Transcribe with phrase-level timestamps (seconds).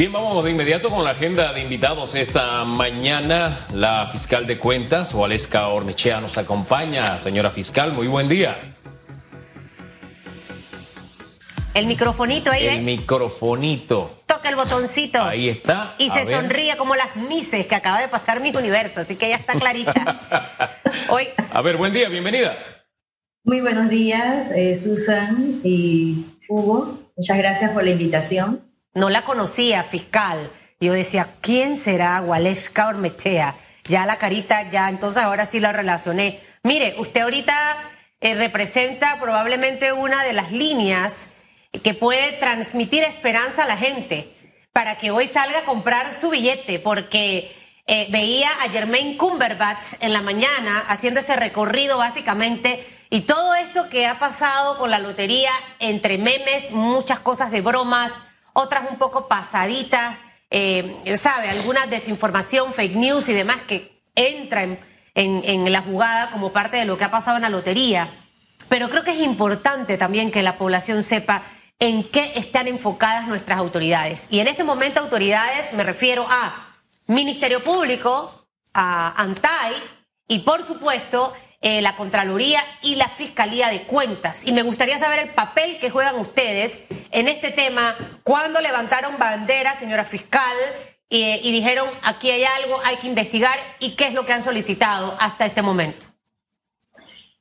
[0.00, 3.66] Bien, vamos de inmediato con la agenda de invitados esta mañana.
[3.74, 7.18] La fiscal de cuentas, Waleska Ornechea, nos acompaña.
[7.18, 8.56] Señora fiscal, muy buen día.
[11.74, 14.22] El microfonito ahí, El microfonito.
[14.24, 15.22] Toca el botoncito.
[15.22, 15.96] Ahí está.
[15.98, 16.34] Y se ver.
[16.34, 20.78] sonríe como las mises que acaba de pasar mi universo, así que ya está clarita.
[21.10, 22.56] Hoy, A ver, buen día, bienvenida.
[23.44, 27.12] Muy buenos días, eh, Susan y Hugo.
[27.18, 28.69] Muchas gracias por la invitación.
[28.94, 30.52] No la conocía, fiscal.
[30.80, 33.56] Yo decía, ¿quién será Waleska Ormechea?
[33.84, 36.40] Ya la carita, ya, entonces ahora sí la relacioné.
[36.62, 37.54] Mire, usted ahorita
[38.20, 41.26] eh, representa probablemente una de las líneas
[41.82, 44.32] que puede transmitir esperanza a la gente
[44.72, 47.54] para que hoy salga a comprar su billete, porque
[47.86, 53.88] eh, veía a Jermaine Cumberbatch en la mañana haciendo ese recorrido básicamente y todo esto
[53.88, 55.50] que ha pasado con la lotería
[55.80, 58.12] entre memes, muchas cosas de bromas,
[58.52, 60.18] otras un poco pasaditas,
[60.50, 64.78] eh, sabe, alguna desinformación, fake news y demás que entran
[65.14, 68.12] en, en la jugada como parte de lo que ha pasado en la lotería.
[68.68, 71.42] Pero creo que es importante también que la población sepa
[71.78, 74.26] en qué están enfocadas nuestras autoridades.
[74.30, 76.70] Y en este momento autoridades me refiero a
[77.06, 79.74] Ministerio Público, a ANTAI
[80.28, 84.46] y por supuesto eh, la Contraloría y la Fiscalía de Cuentas.
[84.46, 86.78] Y me gustaría saber el papel que juegan ustedes
[87.10, 90.56] en este tema, cuando levantaron bandera, señora fiscal,
[91.12, 95.16] y dijeron aquí hay algo, hay que investigar y qué es lo que han solicitado
[95.18, 96.06] hasta este momento.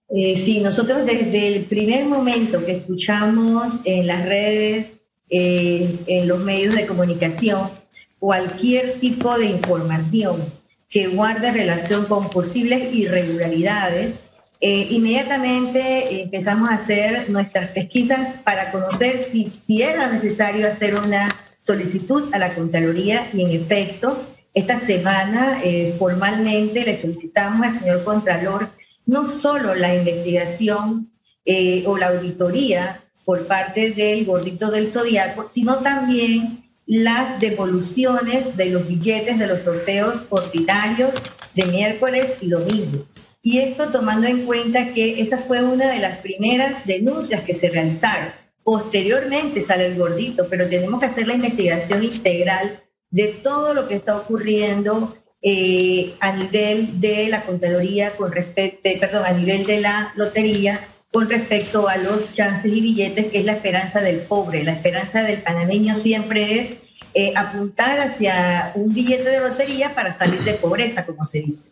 [0.10, 4.96] Eh, sí, nosotros desde el primer momento que escuchamos en las redes,
[5.30, 7.70] eh, en los medios de comunicación,
[8.18, 10.52] cualquier tipo de información
[10.90, 14.16] que guarde relación con posibles irregularidades,
[14.62, 21.30] eh, inmediatamente empezamos a hacer nuestras pesquisas para conocer si, si era necesario hacer una
[21.60, 24.18] solicitud a la Contraloría y en efecto,
[24.54, 28.70] esta semana eh, formalmente le solicitamos al señor Contralor
[29.06, 31.12] no solo la investigación
[31.46, 38.66] eh, o la auditoría por parte del gordito del zodiaco, sino también las devoluciones de
[38.66, 41.12] los billetes de los sorteos ordinarios
[41.54, 43.06] de miércoles y domingo.
[43.44, 47.70] Y esto tomando en cuenta que esa fue una de las primeras denuncias que se
[47.70, 48.32] realizaron.
[48.64, 53.94] Posteriormente sale el gordito, pero tenemos que hacer la investigación integral de todo lo que
[53.94, 60.12] está ocurriendo eh, a nivel de la Contraloría con respecto, perdón, a nivel de la
[60.16, 64.64] lotería con respecto a los chances y billetes, que es la esperanza del pobre.
[64.64, 66.78] La esperanza del panameño siempre es
[67.14, 71.70] eh, apuntar hacia un billete de lotería para salir de pobreza, como se dice.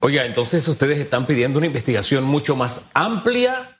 [0.00, 3.78] Oiga, entonces ustedes están pidiendo una investigación mucho más amplia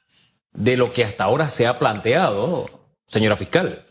[0.53, 2.69] de lo que hasta ahora se ha planteado,
[3.07, 3.85] señora fiscal.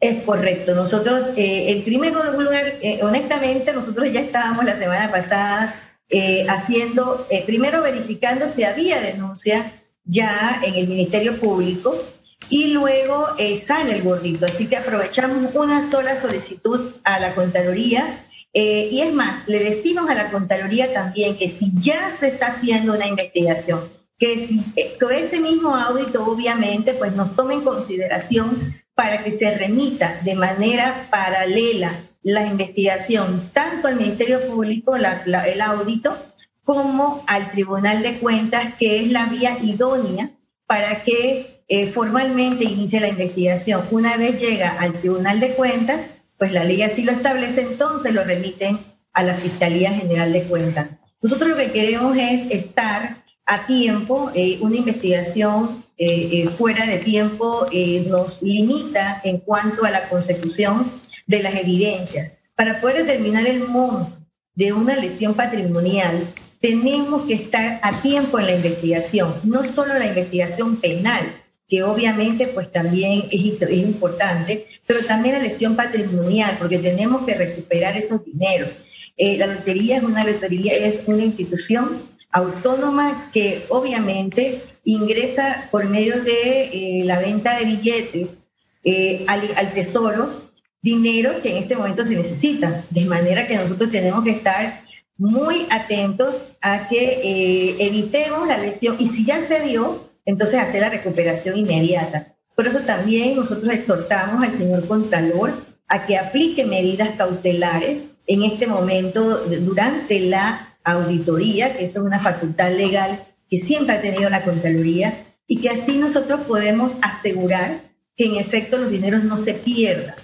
[0.00, 0.74] Es correcto.
[0.74, 7.26] Nosotros, eh, en primer lugar, eh, honestamente, nosotros ya estábamos la semana pasada eh, haciendo,
[7.30, 12.00] eh, primero verificando si había denuncia ya en el Ministerio Público
[12.48, 14.46] y luego eh, sale el gordito.
[14.46, 18.24] Así que aprovechamos una sola solicitud a la Contraloría.
[18.52, 22.46] eh, y es más, le decimos a la Contraloría también que si ya se está
[22.48, 27.62] haciendo una investigación, que si eh, con ese mismo audito obviamente pues nos tome en
[27.62, 35.60] consideración para que se remita de manera paralela la investigación tanto al Ministerio Público, el
[35.60, 36.18] audito,
[36.64, 40.30] como al Tribunal de Cuentas, que es la vía idónea
[40.66, 43.84] para que eh, formalmente inicie la investigación.
[43.92, 46.04] Una vez llega al Tribunal de Cuentas,
[46.36, 48.80] pues la ley así lo establece, entonces lo remiten
[49.12, 50.94] a la Fiscalía General de Cuentas.
[51.22, 57.66] Nosotros lo que queremos es estar a tiempo, eh, una investigación eh, fuera de tiempo
[58.08, 60.90] nos limita en cuanto a la consecución
[61.26, 62.32] de las evidencias.
[62.54, 64.16] Para poder determinar el monto
[64.54, 70.06] de una lesión patrimonial, tenemos que estar a tiempo en la investigación, no solo la
[70.06, 76.78] investigación penal, que obviamente pues también es, es importante, pero también la lesión patrimonial, porque
[76.78, 78.76] tenemos que recuperar esos dineros.
[79.16, 86.22] Eh, la lotería es una lotería, es una institución autónoma que obviamente ingresa por medio
[86.22, 88.38] de eh, la venta de billetes
[88.84, 90.45] eh, al, al tesoro
[90.86, 94.84] dinero que en este momento se necesita, de manera que nosotros tenemos que estar
[95.18, 100.82] muy atentos a que eh, evitemos la lesión y si ya se dio, entonces hacer
[100.82, 102.36] la recuperación inmediata.
[102.54, 105.54] Por eso también nosotros exhortamos al señor Contralor
[105.88, 112.20] a que aplique medidas cautelares en este momento durante la auditoría, que eso es una
[112.20, 117.80] facultad legal que siempre ha tenido la Contraloría, y que así nosotros podemos asegurar
[118.16, 120.14] que en efecto los dineros no se pierdan.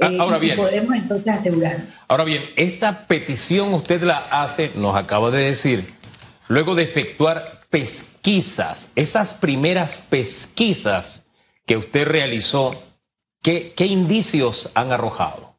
[0.00, 1.86] Ah, ahora bien, podemos entonces asegurarnos.
[2.08, 5.94] Ahora bien, esta petición usted la hace, nos acaba de decir,
[6.48, 11.22] luego de efectuar pesquisas, esas primeras pesquisas
[11.66, 12.82] que usted realizó,
[13.42, 15.56] ¿qué, qué indicios han arrojado?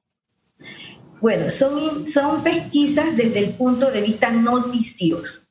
[1.22, 5.42] Bueno, son, son pesquisas desde el punto de vista noticioso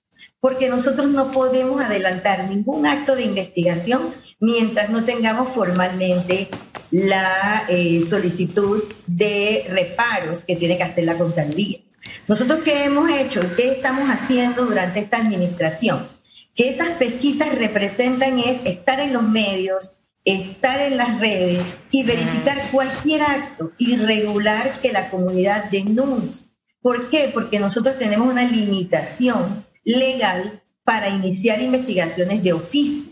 [0.41, 6.49] porque nosotros no podemos adelantar ningún acto de investigación mientras no tengamos formalmente
[6.91, 11.79] la eh, solicitud de reparos que tiene que hacer la Contraloría.
[12.27, 16.09] Nosotros qué hemos hecho, qué estamos haciendo durante esta administración,
[16.55, 22.61] que esas pesquisas representan es estar en los medios, estar en las redes y verificar
[22.71, 26.49] cualquier acto irregular que la comunidad denuncie.
[26.83, 27.31] ¿Por qué?
[27.33, 33.10] Porque nosotros tenemos una limitación legal para iniciar investigaciones de oficio.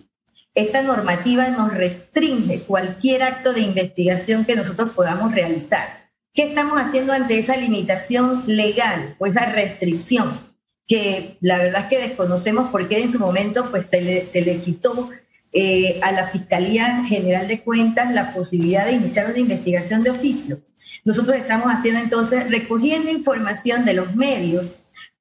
[0.59, 6.11] Esta normativa nos restringe cualquier acto de investigación que nosotros podamos realizar.
[6.35, 10.53] ¿Qué estamos haciendo ante esa limitación legal o esa restricción?
[10.85, 14.41] Que la verdad es que desconocemos por qué en su momento pues, se, le, se
[14.41, 15.11] le quitó
[15.53, 20.63] eh, a la Fiscalía General de Cuentas la posibilidad de iniciar una investigación de oficio.
[21.05, 24.73] Nosotros estamos haciendo entonces, recogiendo información de los medios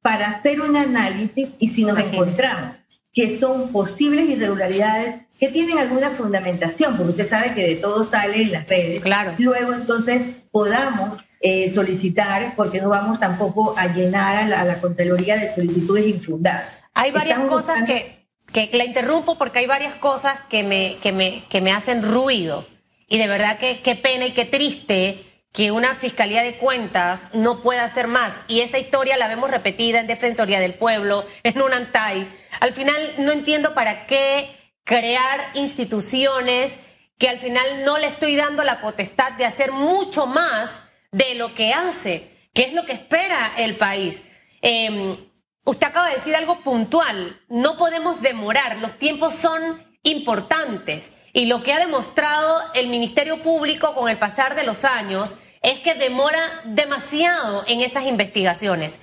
[0.01, 2.79] para hacer un análisis y si nos encontramos
[3.17, 8.43] que son posibles irregularidades que tienen alguna fundamentación, porque usted sabe que de todo sale
[8.43, 9.01] en las redes.
[9.01, 9.33] Claro.
[9.39, 10.21] Luego entonces
[10.51, 16.05] podamos eh, solicitar, porque no vamos tampoco a llenar a la, a Contraloría de solicitudes
[16.05, 16.79] infundadas.
[16.93, 21.43] Hay varias cosas que, que la interrumpo porque hay varias cosas que me, que me,
[21.49, 22.67] que me hacen ruido.
[23.07, 25.23] Y de verdad que qué pena y qué triste
[25.53, 28.35] que una fiscalía de cuentas no pueda hacer más.
[28.47, 32.27] Y esa historia la vemos repetida en Defensoría del Pueblo, en un ANTAI.
[32.59, 34.49] Al final no entiendo para qué
[34.83, 36.77] crear instituciones
[37.17, 40.81] que al final no le estoy dando la potestad de hacer mucho más
[41.11, 44.21] de lo que hace, que es lo que espera el país.
[44.61, 45.17] Em,
[45.65, 51.11] usted acaba de decir algo puntual, no podemos demorar, los tiempos son importantes.
[51.33, 55.79] Y lo que ha demostrado el Ministerio Público con el pasar de los años es
[55.79, 58.99] que demora demasiado en esas investigaciones.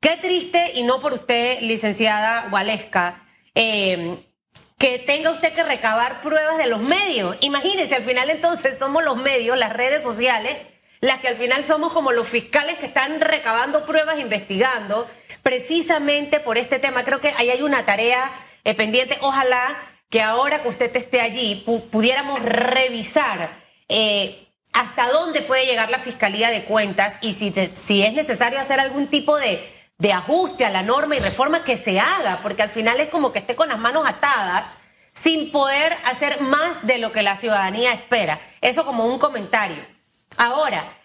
[0.00, 4.18] Qué triste, y no por usted, licenciada Waleska, eh,
[4.78, 7.36] que tenga usted que recabar pruebas de los medios.
[7.40, 10.56] Imagínense, al final entonces somos los medios, las redes sociales,
[11.00, 15.08] las que al final somos como los fiscales que están recabando pruebas, investigando,
[15.42, 17.04] precisamente por este tema.
[17.04, 18.30] Creo que ahí hay una tarea
[18.64, 19.16] eh, pendiente.
[19.22, 19.76] Ojalá
[20.10, 23.50] que ahora que usted esté allí pudiéramos revisar.
[23.88, 24.42] Eh,
[24.72, 29.38] hasta dónde puede llegar la Fiscalía de Cuentas y si es necesario hacer algún tipo
[29.38, 29.66] de,
[29.98, 33.32] de ajuste a la norma y reforma que se haga, porque al final es como
[33.32, 34.66] que esté con las manos atadas
[35.12, 38.38] sin poder hacer más de lo que la ciudadanía espera.
[38.60, 39.82] Eso como un comentario.
[40.36, 40.98] Ahora,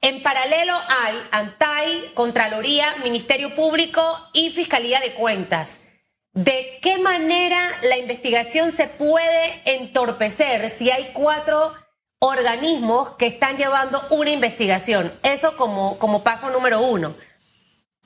[0.00, 4.02] en paralelo hay ANTAI, Contraloría, Ministerio Público
[4.32, 5.80] y Fiscalía de Cuentas.
[6.32, 11.74] ¿De qué manera la investigación se puede entorpecer si hay cuatro
[12.18, 15.12] organismos que están llevando una investigación.
[15.22, 17.14] Eso como, como paso número uno.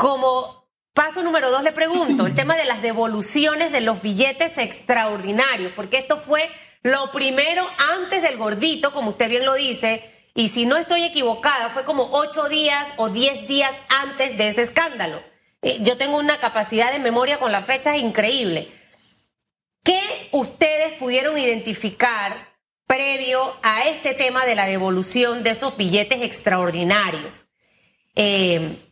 [0.00, 5.72] Como paso número dos le pregunto, el tema de las devoluciones de los billetes extraordinarios,
[5.76, 6.48] porque esto fue
[6.82, 7.62] lo primero
[7.98, 10.02] antes del gordito, como usted bien lo dice,
[10.34, 14.62] y si no estoy equivocada, fue como ocho días o diez días antes de ese
[14.62, 15.22] escándalo.
[15.60, 18.72] Eh, yo tengo una capacidad de memoria con las fechas increíble.
[19.84, 20.00] ¿Qué
[20.32, 22.48] ustedes pudieron identificar
[22.86, 27.46] previo a este tema de la devolución de esos billetes extraordinarios.
[28.16, 28.89] Eh,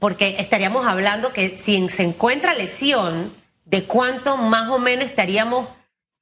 [0.00, 3.32] porque estaríamos hablando que si se encuentra lesión,
[3.64, 5.68] de cuánto más o menos estaríamos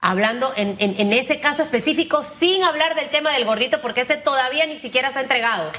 [0.01, 4.67] hablando en, en, ese caso específico, sin hablar del tema del gordito, porque ese todavía
[4.67, 5.73] ni siquiera se ha entregado.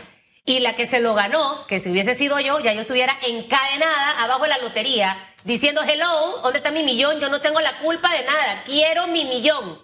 [0.46, 4.24] Y la que se lo ganó, que si hubiese sido yo, ya yo estuviera encadenada
[4.24, 7.20] abajo de la lotería, diciendo, hello, ¿dónde está mi millón?
[7.20, 9.80] Yo no tengo la culpa de nada, quiero mi millón.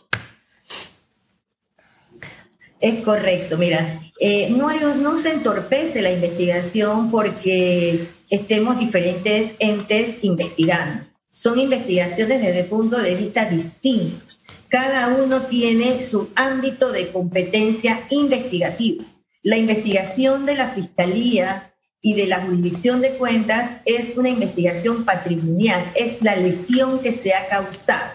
[2.79, 11.05] Es correcto, mira, eh, no, no se entorpece la investigación porque estemos diferentes entes investigando.
[11.32, 14.39] Son investigaciones desde puntos de vista distintos.
[14.70, 19.05] Cada uno tiene su ámbito de competencia investigativa.
[19.41, 25.91] La investigación de la Fiscalía y de la jurisdicción de cuentas es una investigación patrimonial,
[25.96, 28.12] es la lesión que se ha causado.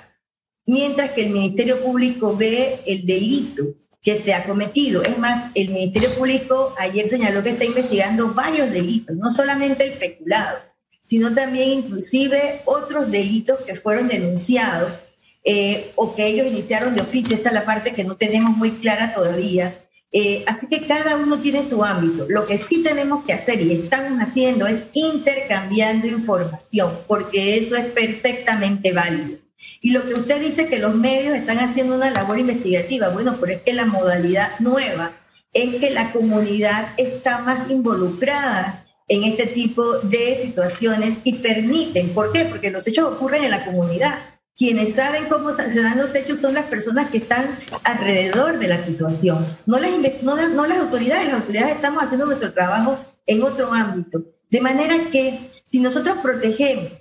[0.67, 5.03] Mientras que el Ministerio Público ve el delito que se ha cometido.
[5.03, 9.99] Es más, el Ministerio Público ayer señaló que está investigando varios delitos, no solamente el
[9.99, 10.59] peculado,
[11.03, 15.03] sino también inclusive otros delitos que fueron denunciados
[15.45, 17.37] eh, o que ellos iniciaron de oficio.
[17.37, 19.87] Esa es la parte que no tenemos muy clara todavía.
[20.13, 22.27] Eh, así que cada uno tiene su ámbito.
[22.29, 27.87] Lo que sí tenemos que hacer y estamos haciendo es intercambiando información, porque eso es
[27.87, 29.39] perfectamente válido.
[29.81, 33.53] Y lo que usted dice que los medios están haciendo una labor investigativa, bueno, pero
[33.53, 35.13] es que la modalidad nueva
[35.53, 42.33] es que la comunidad está más involucrada en este tipo de situaciones y permiten, ¿por
[42.33, 42.45] qué?
[42.45, 44.21] Porque los hechos ocurren en la comunidad.
[44.57, 48.79] Quienes saben cómo se dan los hechos son las personas que están alrededor de la
[48.79, 49.91] situación, no las,
[50.23, 54.23] no, las autoridades, las autoridades estamos haciendo nuestro trabajo en otro ámbito.
[54.51, 56.93] De manera que si nosotros protegemos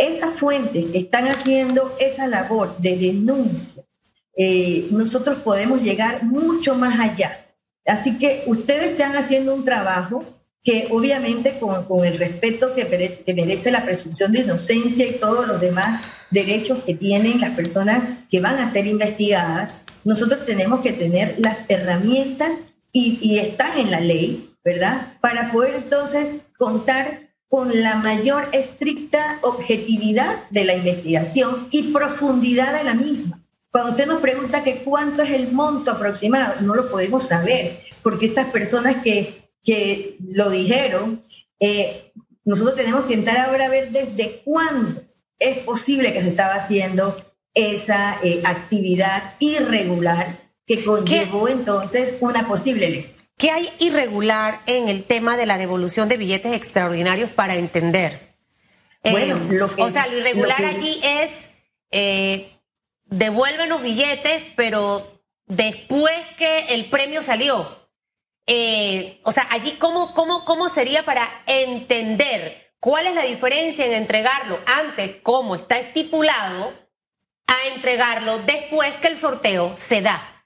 [0.00, 3.84] esas fuentes que están haciendo esa labor de denuncia,
[4.36, 7.46] eh, nosotros podemos llegar mucho más allá.
[7.84, 10.24] Así que ustedes están haciendo un trabajo
[10.62, 15.46] que obviamente con, el respeto que merece, que merece, la presunción de inocencia y todos
[15.46, 20.92] los demás derechos que tienen las personas que van a ser investigadas, nosotros tenemos que
[20.92, 22.60] tener las herramientas
[22.92, 25.14] y, y están en la ley, ¿verdad?
[25.20, 32.84] Para poder entonces contar con la mayor estricta objetividad de la investigación y profundidad de
[32.84, 33.44] la misma.
[33.70, 38.24] Cuando usted nos pregunta que cuánto es el monto aproximado, no lo podemos saber, porque
[38.26, 41.22] estas personas que que lo dijeron,
[41.58, 42.12] eh,
[42.44, 45.02] nosotros tenemos que entrar ahora a ver desde cuándo
[45.38, 47.16] es posible que se estaba haciendo
[47.54, 53.19] esa eh, actividad irregular que conllevó entonces una posible lesión.
[53.40, 58.36] ¿Qué hay irregular en el tema de la devolución de billetes extraordinarios para entender?
[59.02, 61.48] Bueno, eh, lo que, o sea, lo irregular allí es
[63.10, 67.88] devuelven los billetes, pero después que el premio salió.
[68.46, 73.94] Eh, o sea, allí, ¿cómo, cómo, ¿cómo sería para entender cuál es la diferencia en
[73.94, 76.72] entregarlo antes, como está estipulado,
[77.46, 80.39] a entregarlo después que el sorteo se da?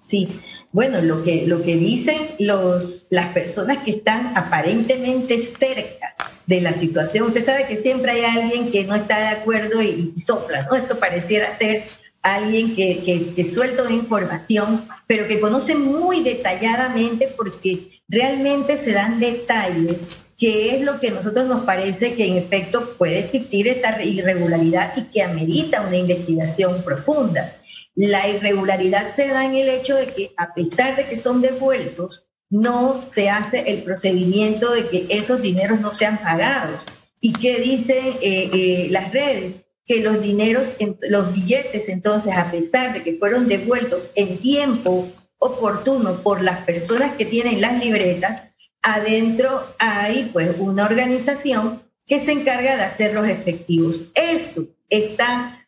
[0.00, 0.40] Sí,
[0.72, 6.16] bueno, lo que, lo que dicen los, las personas que están aparentemente cerca
[6.46, 10.14] de la situación, usted sabe que siempre hay alguien que no está de acuerdo y,
[10.18, 10.74] sopla, ¿no?
[10.74, 11.84] Esto pareciera ser
[12.22, 13.02] alguien que,
[13.36, 20.02] que, suelta una información, pero que conoce muy detalladamente porque realmente se dan detalles
[20.38, 24.94] que es lo que a nosotros nos parece que en efecto puede existir esta irregularidad
[24.96, 27.59] y que amerita una investigación profunda.
[27.94, 32.26] La irregularidad se da en el hecho de que a pesar de que son devueltos,
[32.48, 36.84] no se hace el procedimiento de que esos dineros no sean pagados.
[37.20, 39.56] ¿Y qué dicen eh, eh, las redes?
[39.90, 45.08] que los dineros, los billetes entonces, a pesar de que fueron devueltos en tiempo
[45.40, 48.40] oportuno por las personas que tienen las libretas,
[48.82, 54.02] adentro hay pues una organización que se encarga de hacerlos efectivos.
[54.14, 55.59] Eso está,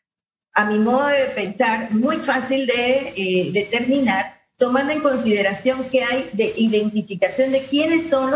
[0.55, 6.31] a mi modo de pensar, muy fácil de eh, determinar, tomando en consideración que hay
[6.33, 8.33] de identificación de quiénes son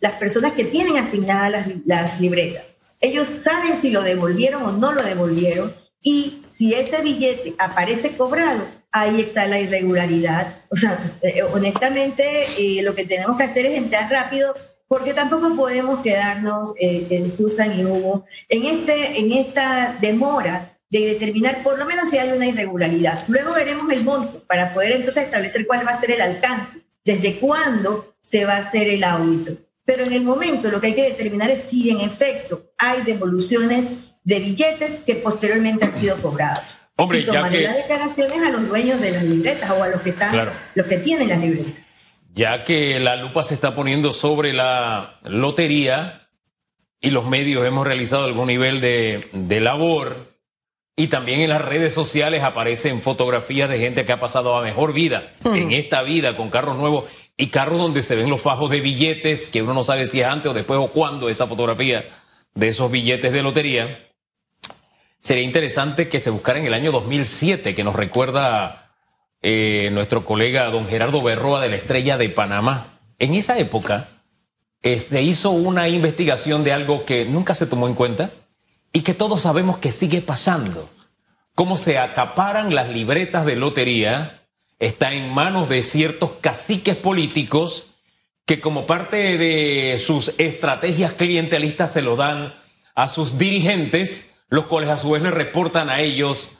[0.00, 2.64] las personas que tienen asignadas las, las libretas.
[3.00, 8.64] Ellos saben si lo devolvieron o no lo devolvieron y si ese billete aparece cobrado,
[8.92, 10.58] ahí está la irregularidad.
[10.70, 14.54] O sea, eh, honestamente, eh, lo que tenemos que hacer es entrar rápido
[14.88, 21.00] porque tampoco podemos quedarnos eh, en Susan y Hugo en, este, en esta demora de
[21.00, 23.24] determinar por lo menos si hay una irregularidad.
[23.28, 27.38] Luego veremos el monto para poder entonces establecer cuál va a ser el alcance, desde
[27.38, 29.52] cuándo se va a hacer el audito.
[29.84, 33.86] Pero en el momento lo que hay que determinar es si en efecto hay devoluciones
[34.24, 36.78] de billetes que posteriormente han sido cobrados.
[36.96, 40.00] Hombre, y ya que las declaraciones a los dueños de las libretas o a los
[40.00, 41.74] que están, los que tienen las libretas.
[42.34, 46.28] Ya que la lupa se está poniendo sobre la lotería
[47.00, 50.35] y los medios hemos realizado algún nivel de, de labor
[50.96, 54.94] y también en las redes sociales aparecen fotografías de gente que ha pasado a mejor
[54.94, 57.04] vida en esta vida con carros nuevos
[57.36, 60.26] y carros donde se ven los fajos de billetes, que uno no sabe si es
[60.26, 62.08] antes o después o cuándo esa fotografía
[62.54, 64.08] de esos billetes de lotería.
[65.20, 68.94] Sería interesante que se buscara en el año 2007, que nos recuerda
[69.42, 72.98] eh, nuestro colega don Gerardo Berroa de la Estrella de Panamá.
[73.18, 74.08] En esa época
[74.82, 78.30] eh, se hizo una investigación de algo que nunca se tomó en cuenta
[78.96, 80.88] y que todos sabemos que sigue pasando.
[81.54, 84.40] Cómo se acaparan las libretas de lotería
[84.78, 87.88] está en manos de ciertos caciques políticos
[88.46, 92.54] que como parte de sus estrategias clientelistas se lo dan
[92.94, 96.52] a sus dirigentes, los cuales a su vez le reportan a ellos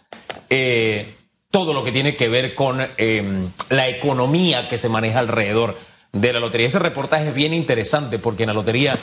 [0.50, 1.16] eh,
[1.50, 5.78] todo lo que tiene que ver con em, la economía que se maneja alrededor
[6.12, 6.66] de la lotería.
[6.66, 8.99] Ese reportaje es bien interesante porque en la lotería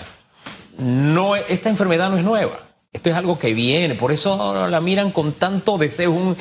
[0.78, 2.73] no, esta enfermedad no es nueva.
[2.94, 6.36] Esto es algo que viene, por eso la miran con tanto deseo.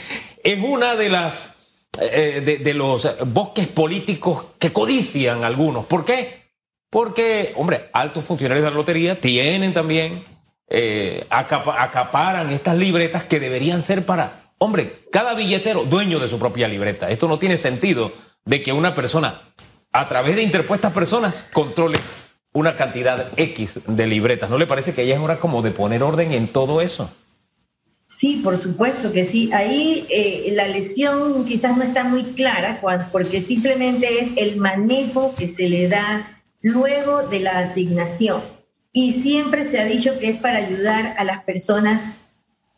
[0.45, 1.57] es una de las
[2.01, 5.85] eh, de, los bosques políticos que codician algunos.
[5.85, 6.43] ¿Por qué?
[6.89, 10.25] Porque, hombre, altos funcionarios de la lotería tienen también,
[10.69, 16.67] eh, acaparan estas libretas que deberían ser para, hombre, cada billetero dueño de su propia
[16.67, 17.11] libreta.
[17.11, 18.13] Esto no tiene sentido
[18.47, 19.43] de que una persona,
[19.93, 21.99] a través de interpuestas personas, controle
[22.53, 24.51] una cantidad X de libretas.
[24.51, 27.11] ¿No le parece que ya es hora como de poner orden en todo eso?
[28.09, 29.51] Sí, por supuesto que sí.
[29.53, 32.81] Ahí eh, la lesión quizás no está muy clara
[33.11, 38.43] porque simplemente es el manejo que se le da luego de la asignación.
[38.93, 42.03] Y siempre se ha dicho que es para ayudar a las personas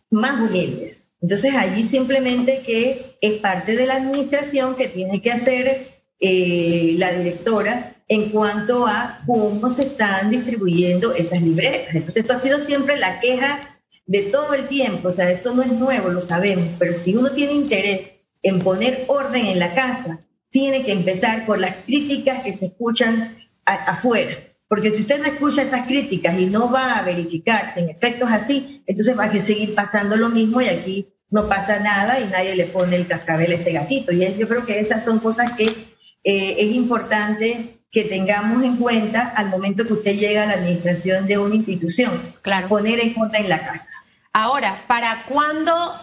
[0.09, 1.03] más humildes.
[1.21, 7.13] Entonces allí simplemente que es parte de la administración que tiene que hacer eh, la
[7.13, 11.95] directora en cuanto a cómo se están distribuyendo esas libretas.
[11.95, 15.63] Entonces esto ha sido siempre la queja de todo el tiempo, o sea, esto no
[15.63, 20.21] es nuevo, lo sabemos, pero si uno tiene interés en poner orden en la casa,
[20.51, 24.37] tiene que empezar por las críticas que se escuchan afuera.
[24.69, 28.83] Porque si usted no escucha esas críticas y no va a verificarse en efectos así,
[28.87, 32.67] entonces va a seguir pasando lo mismo y aquí no pasa nada y nadie le
[32.67, 34.13] pone el cascabel a ese gatito.
[34.13, 35.94] Y yo creo que esas son cosas que
[36.25, 41.27] eh, es importante que tengamos en cuenta al momento que usted llega a la administración
[41.29, 42.35] de una institución.
[42.43, 42.69] Claro.
[42.69, 43.91] Poner en cuenta en la casa.
[44.33, 45.95] Ahora, ¿para cuándo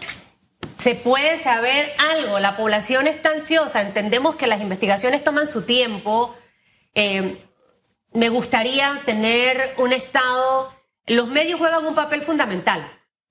[0.78, 2.38] se puede saber algo?
[2.38, 6.34] La población está ansiosa, entendemos que las investigaciones toman su tiempo.
[6.94, 7.36] Eh,
[8.14, 10.72] me gustaría tener un Estado,
[11.06, 12.86] los medios juegan un papel fundamental,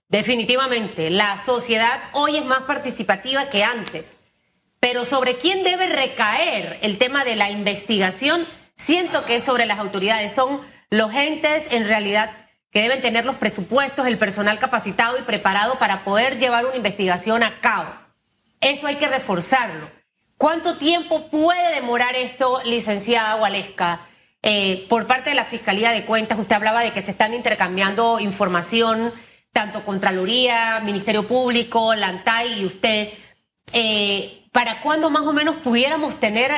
[0.08, 1.10] definitivamente.
[1.10, 4.18] La sociedad hoy es más participativa que antes.
[4.82, 8.46] Pero sobre quién debe recaer el tema de la investigación,
[8.76, 10.34] siento que es sobre las autoridades.
[10.34, 10.60] Son
[10.90, 12.36] los entes en realidad
[12.72, 17.44] que deben tener los presupuestos, el personal capacitado y preparado para poder llevar una investigación
[17.44, 17.94] a cabo.
[18.60, 19.92] Eso hay que reforzarlo.
[20.36, 24.08] ¿Cuánto tiempo puede demorar esto, licenciada Gualesca?
[24.42, 28.20] Eh, por parte de la Fiscalía de Cuentas, usted hablaba de que se están intercambiando
[28.20, 29.14] información,
[29.54, 33.10] tanto Contraloría, Ministerio Público, Lantay y usted.
[33.74, 36.52] Eh, ¿para cuándo más o menos pudiéramos tener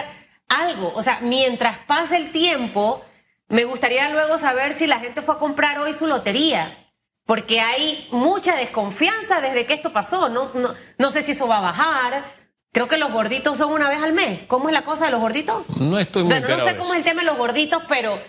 [0.49, 0.91] algo?
[0.93, 3.01] O sea, mientras pase el tiempo,
[3.47, 6.77] me gustaría luego saber si la gente fue a comprar hoy su lotería.
[7.25, 10.27] Porque hay mucha desconfianza desde que esto pasó.
[10.27, 10.51] No,
[10.97, 12.25] no, sé si eso va a bajar.
[12.73, 14.41] Creo que los gorditos son una vez al mes.
[14.47, 15.63] ¿Cómo es la cosa de los gorditos?
[15.77, 18.21] No estoy muy Bueno, no sé cómo es el tema de los gorditos, pero,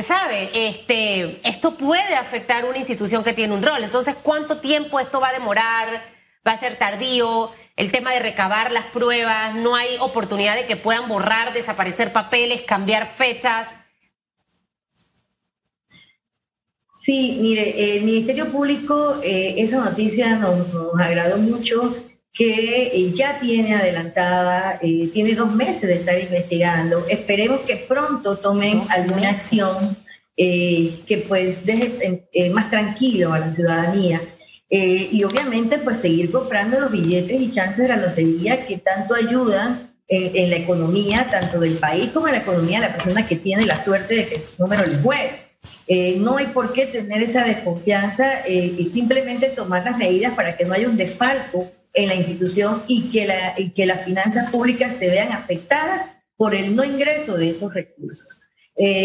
[0.00, 0.48] ¿sabe?
[0.54, 3.84] Este, esto puede afectar a una institución que tiene un rol.
[3.84, 6.17] Entonces, ¿cuánto tiempo esto va a demorar?
[6.48, 7.52] ¿Va a ser tardío?
[7.78, 12.62] el tema de recabar las pruebas, no hay oportunidad de que puedan borrar, desaparecer papeles,
[12.62, 13.68] cambiar fechas.
[17.00, 20.66] Sí, mire, el Ministerio Público, eh, esa noticia nos,
[21.00, 21.96] agradó mucho,
[22.32, 27.06] que eh, ya tiene adelantada, eh, tiene dos meses de estar investigando.
[27.08, 29.96] Esperemos que pronto tomen alguna acción
[30.36, 34.20] que pues deje más tranquilo a la ciudadanía.
[34.70, 39.14] Eh, y obviamente pues seguir comprando los billetes y chances de la lotería que tanto
[39.14, 43.36] ayudan en, la economía, tanto del país como en la economía de la persona que
[43.36, 45.30] tiene la suerte de que el número le juegue.
[45.86, 50.56] Eh, no hay por qué tener esa desconfianza eh, y simplemente tomar las medidas para
[50.56, 54.50] que no haya un desfalco en la institución y que, la, y que las finanzas
[54.50, 56.02] públicas se vean afectadas
[56.36, 58.40] por el no ingreso de esos recursos.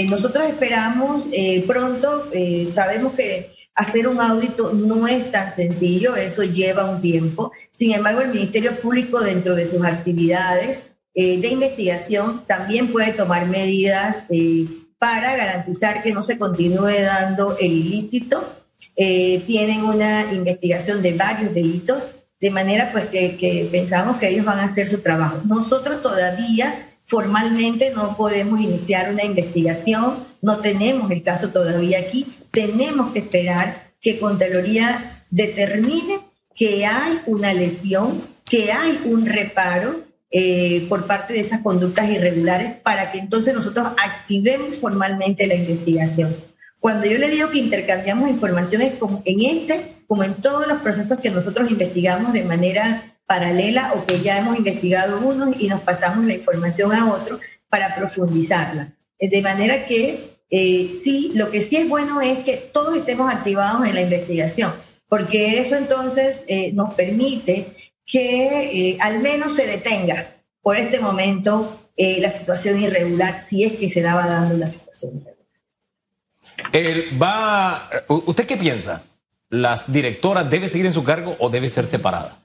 [0.10, 1.28] nosotros esperamos
[1.65, 2.30] pronto,
[2.71, 7.51] sabemos que Hacer un audito no es tan sencillo, eso lleva un tiempo.
[7.71, 10.83] Sin embargo, el Ministerio Público, dentro de sus actividades
[11.15, 14.67] eh, de investigación, también puede tomar medidas eh,
[14.99, 18.47] para garantizar que no se continúe dando el ilícito.
[18.95, 22.05] Eh, tienen una investigación de varios delitos,
[22.39, 25.41] de manera pues que, que pensamos que ellos van a hacer su trabajo.
[25.45, 33.11] Nosotros todavía formalmente no podemos iniciar una investigación, no tenemos el caso todavía aquí, tenemos
[33.11, 36.19] que esperar que Contraloría determine
[36.55, 42.73] que hay una lesión, que hay un reparo eh, por parte de esas conductas irregulares
[42.83, 46.35] para que entonces nosotros activemos formalmente la investigación.
[46.79, 51.19] Cuando yo le digo que intercambiamos informaciones como en este, como en todos los procesos
[51.19, 56.25] que nosotros investigamos de manera paralela o que ya hemos investigado unos y nos pasamos
[56.25, 57.39] la información a otro
[57.69, 58.93] para profundizarla.
[59.19, 63.87] De manera que eh, sí, lo que sí es bueno es que todos estemos activados
[63.87, 64.75] en la investigación,
[65.09, 71.79] porque eso entonces eh, nos permite que eh, al menos se detenga por este momento
[71.97, 77.21] la situación irregular, si es que se daba dando la situación irregular.
[77.21, 79.03] va, ¿Usted qué piensa?
[79.49, 82.43] ¿Las directoras debe seguir en su cargo o debe ser separada?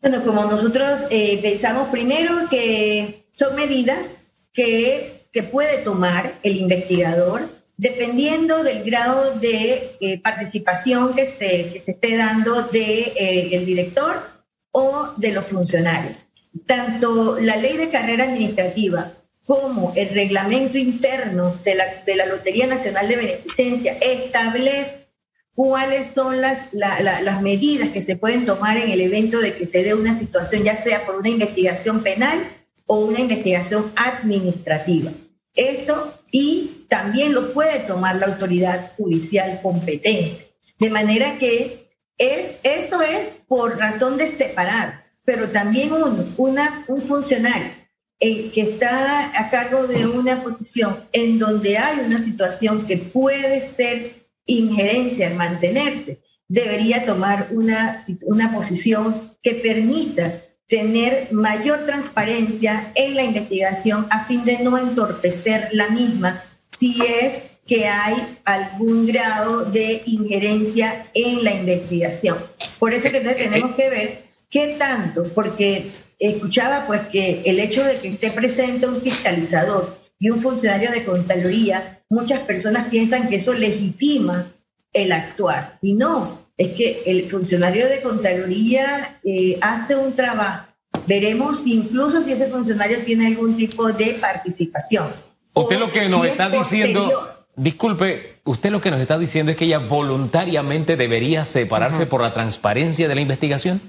[0.00, 7.60] Bueno, como nosotros eh, pensamos primero que son medidas que, que puede tomar el investigador
[7.80, 13.64] dependiendo del grado de eh, participación que se, que se esté dando del de, eh,
[13.64, 14.22] director
[14.70, 16.26] o de los funcionarios.
[16.66, 19.14] Tanto la ley de carrera administrativa
[19.44, 25.06] como el reglamento interno de la, de la Lotería Nacional de Beneficencia establece
[25.54, 29.56] cuáles son las, la, la, las medidas que se pueden tomar en el evento de
[29.56, 32.59] que se dé una situación, ya sea por una investigación penal
[32.90, 35.12] o una investigación administrativa.
[35.54, 40.56] Esto y también lo puede tomar la autoridad judicial competente.
[40.76, 47.02] De manera que es, eso es por razón de separar, pero también un, una, un
[47.02, 47.70] funcionario
[48.18, 53.60] eh, que está a cargo de una posición en donde hay una situación que puede
[53.60, 57.94] ser injerencia al mantenerse, debería tomar una,
[58.26, 65.68] una posición que permita tener mayor transparencia en la investigación a fin de no entorpecer
[65.72, 72.38] la misma si es que hay algún grado de injerencia en la investigación.
[72.78, 77.96] Por eso que tenemos que ver qué tanto, porque escuchaba pues que el hecho de
[77.96, 83.54] que esté presente un fiscalizador y un funcionario de Contraloría, muchas personas piensan que eso
[83.54, 84.52] legitima
[84.92, 85.78] el actuar.
[85.82, 90.66] Y no, es que el funcionario de Contraloría eh, hace un trabajo.
[91.06, 95.06] Veremos incluso si ese funcionario tiene algún tipo de participación.
[95.54, 99.64] Usted lo que nos está diciendo, disculpe, usted lo que nos está diciendo es que
[99.64, 103.80] ella voluntariamente debería separarse por la transparencia de la investigación.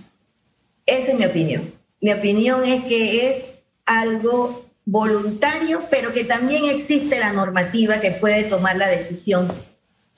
[0.85, 1.73] Esa es mi opinión.
[1.99, 3.43] Mi opinión es que es
[3.85, 9.51] algo voluntario, pero que también existe la normativa que puede tomar la decisión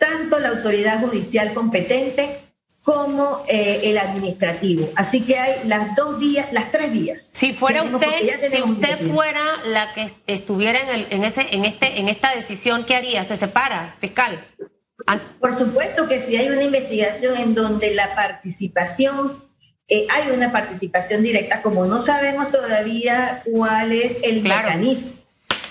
[0.03, 2.42] tanto la autoridad judicial competente
[2.83, 4.89] como eh, el administrativo.
[4.95, 7.29] Así que hay las dos vías, las tres vías.
[7.33, 11.99] Si fuera usted, si usted fuera la que estuviera en, el, en, ese, en, este,
[11.99, 13.23] en esta decisión, ¿qué haría?
[13.23, 14.37] ¿Se separa, fiscal?
[15.39, 19.43] Por supuesto que si hay una investigación en donde la participación,
[19.87, 25.13] eh, hay una participación directa, como no sabemos todavía cuál es el mecanismo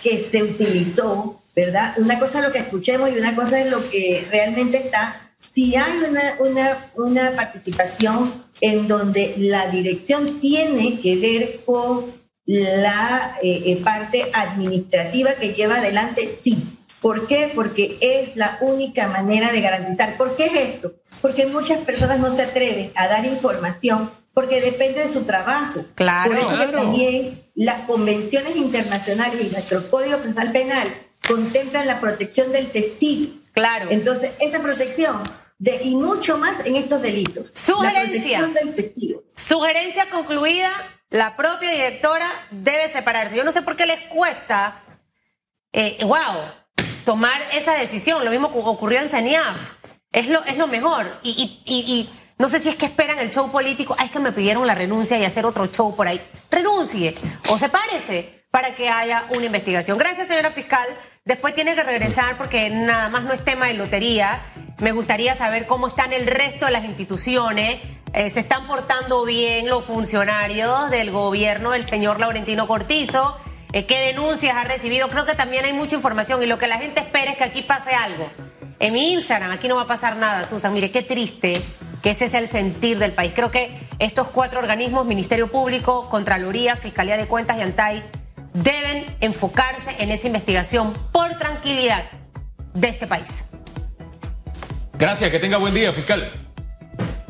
[0.02, 1.94] que se utilizó ¿verdad?
[1.98, 5.31] Una cosa es lo que escuchemos y una cosa es lo que realmente está.
[5.42, 12.12] Si hay una, una, una participación en donde la dirección tiene que ver con
[12.46, 16.78] la eh, eh, parte administrativa que lleva adelante, sí.
[17.00, 17.50] ¿Por qué?
[17.52, 20.16] Porque es la única manera de garantizar.
[20.16, 20.94] ¿Por qué es esto?
[21.20, 25.84] Porque muchas personas no se atreven a dar información porque depende de su trabajo.
[25.96, 26.30] Claro.
[26.30, 26.82] Por eso claro.
[26.82, 30.94] también las convenciones internacionales y nuestro Código Penal
[31.26, 33.34] contemplan la protección del testigo.
[33.52, 33.90] Claro.
[33.90, 35.22] Entonces, esa protección
[35.58, 37.52] de, y mucho más en estos delitos.
[37.54, 38.40] Sugerencia.
[38.40, 39.22] La protección del testigo.
[39.36, 40.70] Sugerencia concluida,
[41.10, 43.36] la propia directora debe separarse.
[43.36, 44.82] Yo no sé por qué les cuesta,
[45.72, 46.50] eh, wow,
[47.04, 48.24] tomar esa decisión.
[48.24, 49.74] Lo mismo ocurrió en CENIAF.
[50.10, 51.18] Es lo, es lo mejor.
[51.22, 53.94] Y, y, y, y no sé si es que esperan el show político.
[53.98, 56.20] Ah, es que me pidieron la renuncia y hacer otro show por ahí.
[56.50, 57.14] Renuncie
[57.48, 59.96] o sepárese para que haya una investigación.
[59.96, 60.86] Gracias, señora fiscal.
[61.24, 64.42] Después tiene que regresar porque nada más no es tema de lotería.
[64.78, 67.78] Me gustaría saber cómo están el resto de las instituciones.
[68.12, 73.38] Eh, se están portando bien los funcionarios del gobierno del señor Laurentino Cortizo.
[73.72, 75.08] Eh, ¿Qué denuncias ha recibido?
[75.08, 77.62] Creo que también hay mucha información y lo que la gente espera es que aquí
[77.62, 78.28] pase algo.
[78.80, 80.74] En mi Instagram, aquí no va a pasar nada, Susan.
[80.74, 81.58] Mire, qué triste
[82.02, 83.32] que ese es el sentir del país.
[83.34, 88.02] Creo que estos cuatro organismos, Ministerio Público, Contraloría, Fiscalía de Cuentas y ANTAI,
[88.54, 92.04] deben enfocarse en esa investigación por tranquilidad
[92.74, 93.44] de este país.
[94.98, 96.30] Gracias, que tenga buen día, fiscal.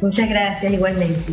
[0.00, 1.32] Muchas gracias, igualmente.